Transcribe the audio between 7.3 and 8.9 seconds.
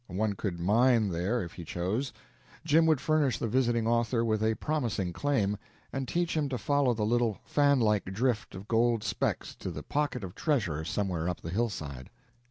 fan like drift of